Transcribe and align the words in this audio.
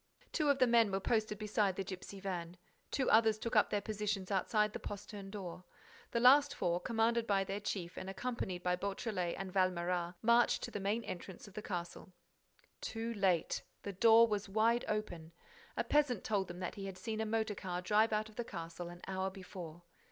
Two 0.31 0.49
of 0.49 0.57
the 0.57 0.65
men 0.65 0.91
were 0.91 0.99
posted 0.99 1.37
beside 1.37 1.75
the 1.75 1.83
gipsy 1.83 2.19
van. 2.19 2.57
Two 2.89 3.07
others 3.11 3.37
took 3.37 3.55
up 3.55 3.69
their 3.69 3.81
positions 3.81 4.31
outside 4.31 4.73
the 4.73 4.79
postern 4.79 5.29
door. 5.29 5.63
The 6.09 6.19
last 6.19 6.55
four, 6.55 6.79
commanded 6.79 7.27
by 7.27 7.43
their 7.43 7.59
chief 7.59 7.99
and 7.99 8.09
accompanied 8.09 8.63
by 8.63 8.77
Beautrelet 8.77 9.35
and 9.37 9.53
Valméras, 9.53 10.15
marched 10.23 10.63
to 10.63 10.71
the 10.71 10.79
main 10.79 11.03
entrance 11.03 11.47
of 11.47 11.53
the 11.53 11.61
castle. 11.61 12.13
Too 12.81 13.13
late. 13.13 13.61
The 13.83 13.93
door 13.93 14.27
was 14.27 14.49
wide 14.49 14.85
open. 14.87 15.33
A 15.77 15.83
peasant 15.83 16.23
told 16.23 16.47
them 16.47 16.57
that 16.61 16.73
he 16.73 16.87
had 16.87 16.97
seen 16.97 17.21
a 17.21 17.25
motor 17.27 17.53
car 17.53 17.79
drive 17.79 18.11
out 18.11 18.27
of 18.27 18.37
the 18.37 18.43
castle 18.43 18.89
an 18.89 19.01
hour 19.07 19.29
before. 19.29 19.83